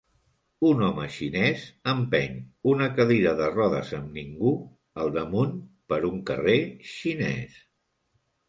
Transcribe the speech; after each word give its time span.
Un 0.67 0.79
home 0.85 1.03
xinès 1.15 1.65
empeny 1.93 2.39
una 2.71 2.87
cadira 2.99 3.35
de 3.41 3.49
rodes 3.51 3.93
amb 3.99 4.17
ningú 4.21 4.55
al 5.05 5.15
damunt 5.19 5.55
per 5.93 6.03
un 6.11 6.19
carrer 6.31 6.59
xinès. 6.97 7.63